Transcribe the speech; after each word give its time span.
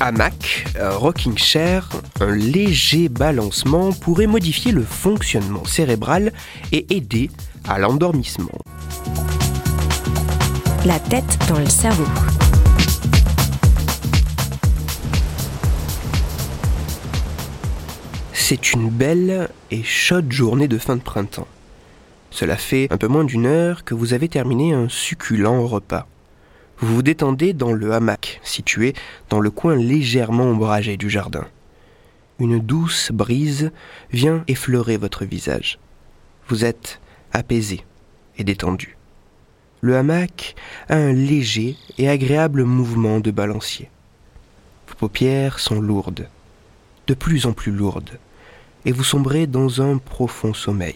Hamac, 0.00 0.64
un 0.80 0.90
rocking 0.90 1.36
chair, 1.36 1.88
un 2.20 2.32
léger 2.32 3.08
balancement 3.08 3.92
pourrait 3.92 4.28
modifier 4.28 4.70
le 4.70 4.84
fonctionnement 4.84 5.64
cérébral 5.64 6.32
et 6.70 6.86
aider 6.94 7.30
à 7.66 7.80
l'endormissement. 7.80 8.52
La 10.86 11.00
tête 11.00 11.38
dans 11.48 11.58
le 11.58 11.68
cerveau. 11.68 12.04
C'est 18.32 18.72
une 18.72 18.88
belle 18.88 19.48
et 19.72 19.82
chaude 19.82 20.30
journée 20.30 20.68
de 20.68 20.78
fin 20.78 20.94
de 20.94 21.02
printemps. 21.02 21.48
Cela 22.30 22.56
fait 22.56 22.86
un 22.92 22.98
peu 22.98 23.08
moins 23.08 23.24
d'une 23.24 23.46
heure 23.46 23.82
que 23.82 23.94
vous 23.94 24.12
avez 24.12 24.28
terminé 24.28 24.72
un 24.72 24.88
succulent 24.88 25.66
repas. 25.66 26.06
Vous 26.80 26.94
vous 26.94 27.02
détendez 27.02 27.54
dans 27.54 27.72
le 27.72 27.92
hamac, 27.92 28.40
situé 28.44 28.94
dans 29.30 29.40
le 29.40 29.50
coin 29.50 29.74
légèrement 29.74 30.44
ombragé 30.44 30.96
du 30.96 31.10
jardin. 31.10 31.44
Une 32.38 32.60
douce 32.60 33.10
brise 33.10 33.72
vient 34.12 34.44
effleurer 34.46 34.96
votre 34.96 35.24
visage. 35.24 35.80
Vous 36.46 36.64
êtes 36.64 37.00
apaisé 37.32 37.84
et 38.36 38.44
détendu. 38.44 38.96
Le 39.80 39.96
hamac 39.96 40.54
a 40.88 40.96
un 40.96 41.12
léger 41.12 41.76
et 41.98 42.08
agréable 42.08 42.62
mouvement 42.62 43.18
de 43.18 43.32
balancier. 43.32 43.90
Vos 44.86 44.94
paupières 44.94 45.58
sont 45.58 45.80
lourdes, 45.80 46.28
de 47.08 47.14
plus 47.14 47.46
en 47.46 47.52
plus 47.52 47.72
lourdes, 47.72 48.20
et 48.84 48.92
vous 48.92 49.04
sombrez 49.04 49.48
dans 49.48 49.82
un 49.82 49.98
profond 49.98 50.54
sommeil. 50.54 50.94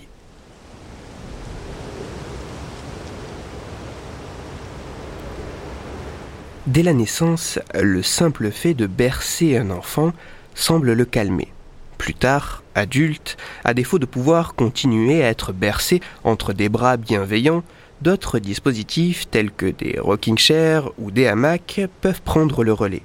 Dès 6.68 6.84
la 6.84 6.92
naissance, 6.92 7.58
le 7.74 8.04
simple 8.04 8.52
fait 8.52 8.74
de 8.74 8.86
bercer 8.86 9.56
un 9.56 9.70
enfant 9.70 10.12
semble 10.54 10.92
le 10.92 11.04
calmer. 11.04 11.48
Plus 11.98 12.14
tard, 12.14 12.62
adulte, 12.76 13.36
à 13.64 13.74
défaut 13.74 13.98
de 13.98 14.06
pouvoir 14.06 14.54
continuer 14.54 15.24
à 15.24 15.28
être 15.28 15.52
bercé 15.52 16.00
entre 16.22 16.52
des 16.52 16.68
bras 16.68 16.96
bienveillants, 16.96 17.64
d'autres 18.00 18.38
dispositifs 18.38 19.28
tels 19.28 19.50
que 19.50 19.66
des 19.66 19.98
rocking 19.98 20.38
chairs 20.38 20.88
ou 20.98 21.10
des 21.10 21.26
hamacs 21.26 21.80
peuvent 22.00 22.22
prendre 22.22 22.62
le 22.62 22.72
relais. 22.72 23.02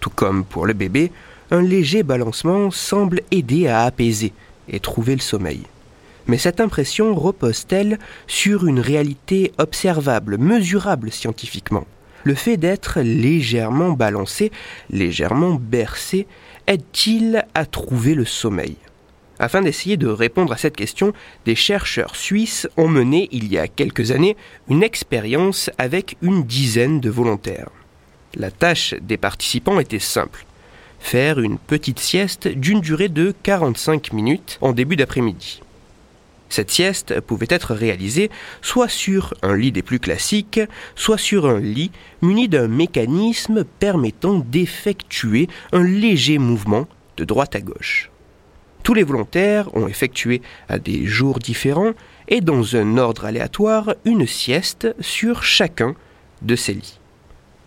Tout 0.00 0.10
comme 0.10 0.44
pour 0.44 0.66
le 0.66 0.72
bébé, 0.72 1.12
un 1.52 1.62
léger 1.62 2.02
balancement 2.02 2.72
semble 2.72 3.20
aider 3.30 3.68
à 3.68 3.82
apaiser 3.84 4.32
et 4.68 4.80
trouver 4.80 5.14
le 5.14 5.20
sommeil. 5.20 5.62
Mais 6.26 6.36
cette 6.36 6.60
impression 6.60 7.14
repose-t-elle 7.14 8.00
sur 8.26 8.66
une 8.66 8.80
réalité 8.80 9.52
observable, 9.58 10.36
mesurable 10.36 11.12
scientifiquement? 11.12 11.86
Le 12.24 12.34
fait 12.34 12.56
d'être 12.56 13.00
légèrement 13.00 13.90
balancé, 13.90 14.50
légèrement 14.90 15.54
bercé, 15.54 16.26
aide-t-il 16.66 17.44
à 17.54 17.66
trouver 17.66 18.14
le 18.14 18.24
sommeil? 18.24 18.76
Afin 19.38 19.62
d'essayer 19.62 19.96
de 19.96 20.08
répondre 20.08 20.52
à 20.52 20.56
cette 20.56 20.76
question, 20.76 21.12
des 21.44 21.54
chercheurs 21.54 22.16
suisses 22.16 22.68
ont 22.76 22.88
mené 22.88 23.28
il 23.30 23.50
y 23.50 23.58
a 23.58 23.68
quelques 23.68 24.10
années 24.10 24.36
une 24.68 24.82
expérience 24.82 25.70
avec 25.78 26.16
une 26.22 26.42
dizaine 26.42 27.00
de 27.00 27.10
volontaires. 27.10 27.70
La 28.34 28.50
tâche 28.50 28.94
des 29.00 29.16
participants 29.16 29.78
était 29.78 30.00
simple 30.00 30.44
faire 30.98 31.38
une 31.40 31.58
petite 31.58 32.00
sieste 32.00 32.48
d'une 32.48 32.80
durée 32.80 33.08
de 33.08 33.34
45 33.42 34.12
minutes 34.12 34.58
en 34.60 34.72
début 34.72 34.96
d'après-midi. 34.96 35.60
Cette 36.48 36.70
sieste 36.70 37.20
pouvait 37.20 37.46
être 37.50 37.74
réalisée 37.74 38.30
soit 38.62 38.88
sur 38.88 39.34
un 39.42 39.56
lit 39.56 39.72
des 39.72 39.82
plus 39.82 40.00
classiques, 40.00 40.60
soit 40.96 41.18
sur 41.18 41.46
un 41.46 41.60
lit 41.60 41.90
muni 42.22 42.48
d'un 42.48 42.68
mécanisme 42.68 43.64
permettant 43.64 44.38
d'effectuer 44.38 45.48
un 45.72 45.84
léger 45.84 46.38
mouvement 46.38 46.86
de 47.16 47.24
droite 47.24 47.54
à 47.54 47.60
gauche. 47.60 48.10
Tous 48.82 48.94
les 48.94 49.02
volontaires 49.02 49.74
ont 49.76 49.86
effectué 49.86 50.40
à 50.68 50.78
des 50.78 51.04
jours 51.04 51.40
différents 51.40 51.92
et 52.28 52.40
dans 52.40 52.76
un 52.76 52.96
ordre 52.96 53.26
aléatoire 53.26 53.94
une 54.04 54.26
sieste 54.26 54.94
sur 55.00 55.42
chacun 55.42 55.94
de 56.40 56.56
ces 56.56 56.74
lits. 56.74 56.98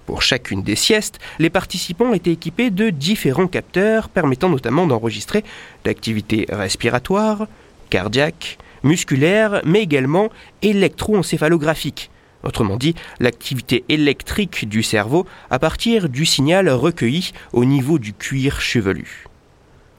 Pour 0.08 0.24
chacune 0.24 0.64
des 0.64 0.76
siestes, 0.76 1.20
les 1.38 1.50
participants 1.50 2.14
étaient 2.14 2.32
équipés 2.32 2.72
de 2.72 2.90
différents 2.90 3.48
capteurs 3.48 4.10
permettant 4.10 4.50
notamment 4.50 4.88
d'enregistrer 4.88 5.44
l'activité 5.86 6.48
respiratoire, 6.50 7.48
cardiaque, 7.90 8.58
musculaire, 8.84 9.62
mais 9.66 9.82
également 9.82 10.30
électroencéphalographique, 10.62 12.10
autrement 12.44 12.78
dit 12.78 12.96
l'activité 13.20 13.84
électrique 13.90 14.68
du 14.68 14.84
cerveau 14.84 15.26
à 15.50 15.60
partir 15.60 16.10
du 16.10 16.26
signal 16.26 16.70
recueilli 16.70 17.34
au 17.54 17.66
niveau 17.66 18.00
du 18.00 18.14
cuir 18.14 18.62
chevelu. 18.62 19.26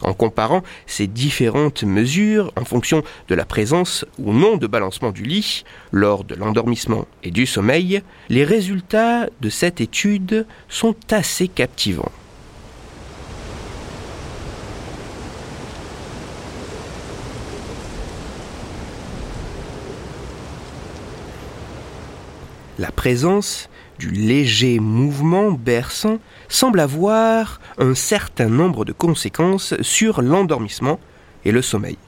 En 0.03 0.15
comparant 0.15 0.62
ces 0.87 1.06
différentes 1.06 1.84
mesures 1.84 2.53
en 2.56 2.65
fonction 2.65 3.04
de 3.28 3.34
la 3.37 3.44
présence 3.44 4.04
ou 4.19 4.32
non 4.32 4.56
de 4.56 4.66
balancement 4.66 5.12
du 5.12 5.22
lit 5.22 5.65
lors 5.92 6.25
de 6.25 6.34
l'endormissement 6.34 7.06
et 7.22 7.31
du 7.31 7.47
sommeil, 7.47 8.03
les 8.28 8.44
résultats 8.44 9.28
de 9.41 9.48
cette 9.48 9.81
étude 9.81 10.47
sont 10.69 10.97
assez 11.10 11.47
captivants. 11.47 12.10
La 22.78 22.91
présence 22.91 23.69
du 23.99 24.10
léger 24.10 24.78
mouvement 24.78 25.50
berçant 25.53 26.19
semble 26.49 26.81
avoir 26.81 27.60
un 27.77 27.94
certain 27.94 28.49
nombre 28.49 28.87
de 28.87 28.93
conséquences 28.93 29.75
sur 29.83 30.22
l'endormissement 30.22 30.99
et 31.44 31.53
le 31.53 31.60
sommeil. 31.60 31.99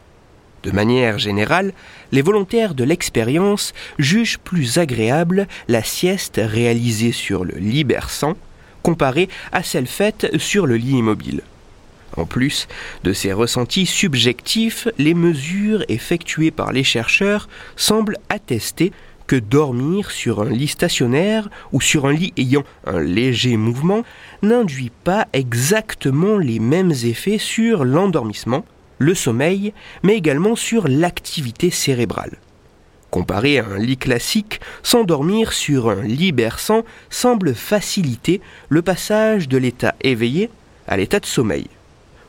De 0.62 0.70
manière 0.70 1.19
générale, 1.19 1.75
les 2.12 2.22
volontaires 2.22 2.75
de 2.75 2.84
l'expérience 2.84 3.75
jugent 3.98 4.38
plus 4.38 4.78
agréable 4.78 5.47
la 5.69 5.82
sieste 5.82 6.41
réalisée 6.42 7.12
sur 7.12 7.44
le 7.44 7.56
lit 7.58 7.84
berçant 7.84 8.34
comparée 8.82 9.28
à 9.52 9.62
celle 9.62 9.86
faite 9.86 10.38
sur 10.38 10.66
le 10.66 10.76
lit 10.76 10.96
immobile. 10.96 11.42
En 12.16 12.25
plus 12.25 12.69
de 13.02 13.12
ces 13.12 13.32
ressentis 13.32 13.86
subjectifs, 13.86 14.88
les 14.98 15.14
mesures 15.14 15.84
effectuées 15.88 16.50
par 16.50 16.72
les 16.72 16.84
chercheurs 16.84 17.48
semblent 17.76 18.19
attester 18.28 18.92
que 19.26 19.36
dormir 19.36 20.10
sur 20.10 20.42
un 20.42 20.50
lit 20.50 20.68
stationnaire 20.68 21.48
ou 21.72 21.80
sur 21.80 22.06
un 22.06 22.12
lit 22.12 22.32
ayant 22.36 22.64
un 22.86 23.00
léger 23.00 23.56
mouvement 23.56 24.02
n'induit 24.42 24.92
pas 25.04 25.26
exactement 25.32 26.38
les 26.38 26.58
mêmes 26.58 26.92
effets 26.92 27.38
sur 27.38 27.84
l'endormissement, 27.84 28.64
le 28.98 29.14
sommeil, 29.14 29.72
mais 30.02 30.16
également 30.16 30.56
sur 30.56 30.88
l'activité 30.88 31.70
cérébrale. 31.70 32.38
Comparé 33.10 33.58
à 33.58 33.66
un 33.66 33.78
lit 33.78 33.96
classique, 33.96 34.60
s'endormir 34.82 35.52
sur 35.52 35.88
un 35.88 36.02
lit 36.02 36.32
berçant 36.32 36.82
semble 37.10 37.54
faciliter 37.54 38.40
le 38.68 38.82
passage 38.82 39.48
de 39.48 39.56
l'état 39.56 39.94
éveillé 40.00 40.50
à 40.88 40.96
l'état 40.96 41.20
de 41.20 41.26
sommeil. 41.26 41.68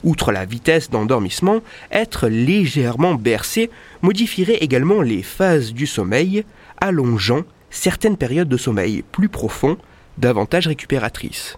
Outre 0.05 0.31
la 0.31 0.45
vitesse 0.45 0.91
d'endormissement, 0.91 1.61
être 1.91 2.27
légèrement 2.27 3.15
bercé 3.15 3.71
modifierait 4.03 4.59
également 4.61 5.01
les 5.01 5.23
phases 5.23 5.73
du 5.73 5.87
sommeil, 5.87 6.45
allongeant 6.79 7.41
certaines 7.71 8.15
périodes 8.15 8.47
de 8.47 8.55
sommeil 8.55 9.03
plus 9.11 9.29
profonds, 9.29 9.77
davantage 10.19 10.67
récupératrices. 10.67 11.57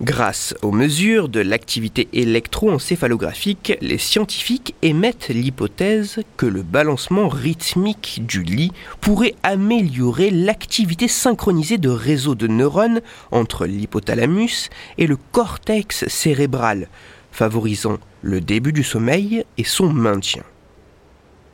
Grâce 0.00 0.54
aux 0.62 0.72
mesures 0.72 1.28
de 1.28 1.40
l'activité 1.40 2.08
électroencéphalographique, 2.12 3.74
les 3.80 3.98
scientifiques 3.98 4.74
émettent 4.82 5.28
l'hypothèse 5.28 6.20
que 6.36 6.46
le 6.46 6.62
balancement 6.62 7.28
rythmique 7.28 8.22
du 8.26 8.42
lit 8.42 8.72
pourrait 9.00 9.34
améliorer 9.42 10.30
l'activité 10.30 11.08
synchronisée 11.08 11.78
de 11.78 11.88
réseaux 11.88 12.34
de 12.34 12.46
neurones 12.46 13.00
entre 13.32 13.66
l'hypothalamus 13.66 14.70
et 14.98 15.06
le 15.06 15.16
cortex 15.16 16.08
cérébral, 16.08 16.88
favorisant 17.32 17.98
le 18.20 18.40
début 18.40 18.72
du 18.72 18.84
sommeil 18.84 19.44
et 19.58 19.64
son 19.64 19.92
maintien. 19.92 20.44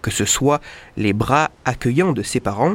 Que 0.03 0.11
ce 0.11 0.25
soit 0.25 0.61
les 0.97 1.13
bras 1.13 1.51
accueillants 1.65 2.13
de 2.13 2.23
ses 2.23 2.41
parents, 2.41 2.75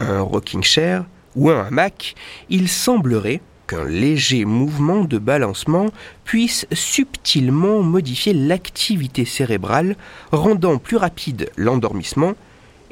un 0.00 0.20
rocking 0.22 0.62
chair 0.62 1.04
ou 1.36 1.50
un 1.50 1.66
hamac, 1.66 2.14
il 2.48 2.68
semblerait 2.68 3.40
qu'un 3.66 3.84
léger 3.84 4.44
mouvement 4.44 5.04
de 5.04 5.18
balancement 5.18 5.90
puisse 6.24 6.66
subtilement 6.72 7.82
modifier 7.82 8.32
l'activité 8.32 9.24
cérébrale, 9.24 9.96
rendant 10.32 10.78
plus 10.78 10.96
rapide 10.96 11.50
l'endormissement 11.56 12.34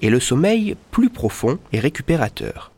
et 0.00 0.10
le 0.10 0.20
sommeil 0.20 0.76
plus 0.90 1.10
profond 1.10 1.58
et 1.72 1.78
récupérateur. 1.78 2.71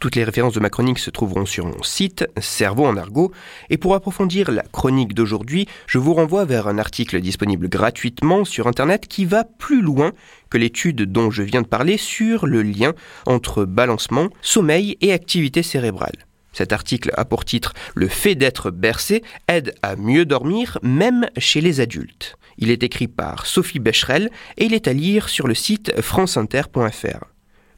Toutes 0.00 0.16
les 0.16 0.24
références 0.24 0.54
de 0.54 0.60
ma 0.60 0.70
chronique 0.70 0.98
se 0.98 1.10
trouveront 1.10 1.44
sur 1.44 1.66
mon 1.66 1.82
site, 1.82 2.26
Cerveau 2.40 2.86
en 2.86 2.96
argot, 2.96 3.32
et 3.68 3.76
pour 3.76 3.94
approfondir 3.94 4.50
la 4.50 4.62
chronique 4.62 5.12
d'aujourd'hui, 5.12 5.68
je 5.86 5.98
vous 5.98 6.14
renvoie 6.14 6.46
vers 6.46 6.68
un 6.68 6.78
article 6.78 7.20
disponible 7.20 7.68
gratuitement 7.68 8.46
sur 8.46 8.66
Internet 8.66 9.06
qui 9.06 9.26
va 9.26 9.44
plus 9.44 9.82
loin 9.82 10.12
que 10.48 10.56
l'étude 10.56 11.02
dont 11.02 11.30
je 11.30 11.42
viens 11.42 11.60
de 11.60 11.66
parler 11.66 11.98
sur 11.98 12.46
le 12.46 12.62
lien 12.62 12.94
entre 13.26 13.66
balancement, 13.66 14.28
sommeil 14.40 14.96
et 15.02 15.12
activité 15.12 15.62
cérébrale. 15.62 16.24
Cet 16.54 16.72
article 16.72 17.10
a 17.18 17.26
pour 17.26 17.44
titre 17.44 17.74
Le 17.94 18.08
fait 18.08 18.34
d'être 18.34 18.70
bercé 18.70 19.22
aide 19.48 19.74
à 19.82 19.96
mieux 19.96 20.24
dormir 20.24 20.78
même 20.82 21.28
chez 21.36 21.60
les 21.60 21.80
adultes. 21.80 22.36
Il 22.56 22.70
est 22.70 22.82
écrit 22.82 23.06
par 23.06 23.44
Sophie 23.44 23.80
Becherel 23.80 24.30
et 24.56 24.64
il 24.64 24.72
est 24.72 24.88
à 24.88 24.94
lire 24.94 25.28
sur 25.28 25.46
le 25.46 25.54
site 25.54 26.00
franceinter.fr. 26.00 27.29